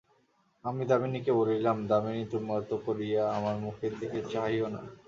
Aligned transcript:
আমি 0.65 0.83
দামিনীকে 0.85 1.31
বলিলাম, 1.31 1.77
দামিনী, 1.87 2.23
তুমি 2.31 2.49
অত 2.51 2.71
করিয়া 2.85 3.23
আমার 3.37 3.55
মুখের 3.57 3.93
দিকে 3.99 4.19
চাহিয়ো 4.31 4.67
না। 4.67 4.81